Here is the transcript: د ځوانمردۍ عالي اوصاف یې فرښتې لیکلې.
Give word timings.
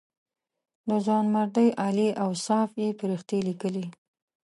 د 0.87 0.91
ځوانمردۍ 1.05 1.69
عالي 1.81 2.09
اوصاف 2.25 2.69
یې 2.81 2.89
فرښتې 2.99 3.37
لیکلې. 3.47 3.85